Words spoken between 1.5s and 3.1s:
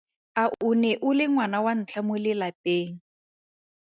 wa ntlha mo lelapeng?